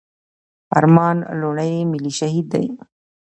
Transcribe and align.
ارمان 0.77 1.17
لوڼي 1.41 1.73
ملي 1.91 2.11
شهيد 2.19 2.45
دی. 2.53 2.65